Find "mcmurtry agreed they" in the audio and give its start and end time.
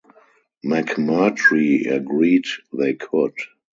0.65-2.95